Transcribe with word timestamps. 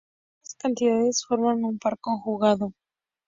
Estas 0.43 0.55
cantidades 0.55 1.23
forman 1.27 1.63
un 1.63 1.77
par 1.77 1.99
conjugado. 1.99 2.73